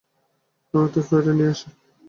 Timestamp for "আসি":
1.53-1.67